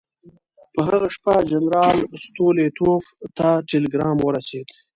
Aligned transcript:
په 0.73 0.79
هغه 0.89 1.07
شپه 1.15 1.33
جنرال 1.51 1.97
ستولیتوف 2.23 3.03
ته 3.37 3.47
ټلګرام 3.69 4.17
ورسېد. 4.21 4.67